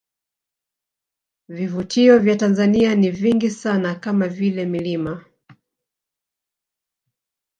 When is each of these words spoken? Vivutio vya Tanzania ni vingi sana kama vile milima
Vivutio 1.49 2.19
vya 2.19 2.35
Tanzania 2.35 2.95
ni 2.95 3.11
vingi 3.11 3.49
sana 3.49 3.95
kama 3.95 4.27
vile 4.27 4.65
milima 4.65 5.25